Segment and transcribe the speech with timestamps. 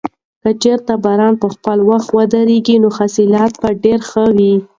[0.41, 4.53] که چېرې باران په خپل وخت وورېږي نو حاصلات به ډېر ښه وي.